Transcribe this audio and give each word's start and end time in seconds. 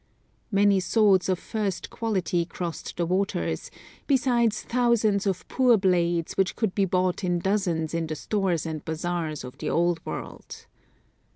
Many 0.51 0.79
swords 0.79 1.29
of 1.29 1.37
first 1.37 1.91
quality 1.91 2.43
crossed 2.43 2.97
the 2.97 3.05
waters, 3.05 3.69
besides 4.07 4.63
thousands 4.63 5.27
of 5.27 5.47
poor 5.47 5.77
blades 5.77 6.33
which 6.33 6.55
could 6.55 6.73
be 6.73 6.85
bought 6.85 7.23
in 7.23 7.37
dozens 7.37 7.93
in 7.93 8.07
the 8.07 8.15
stores 8.15 8.65
and 8.65 8.83
bazaars 8.83 9.43
of 9.43 9.59
the 9.59 9.69
old 9.69 10.03
world. 10.03 10.65